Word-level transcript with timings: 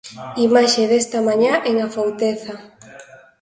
Imaxe 0.47 0.81
desta 0.91 1.19
mañá 1.27 1.53
en 1.69 1.75
Afouteza. 1.87 2.55